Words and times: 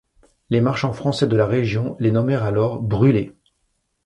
Les 0.49 0.61
marchands 0.61 0.93
français 0.93 1.27
de 1.27 1.35
la 1.35 1.45
région 1.45 1.95
les 1.99 2.09
nommèrent 2.09 2.41
alors 2.41 2.81
Brûlés. 2.81 3.35